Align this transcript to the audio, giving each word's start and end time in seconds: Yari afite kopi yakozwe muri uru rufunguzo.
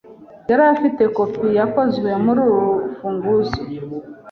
Yari 0.49 0.63
afite 0.73 1.03
kopi 1.15 1.47
yakozwe 1.59 2.09
muri 2.23 2.39
uru 2.49 2.57
rufunguzo. 2.83 3.59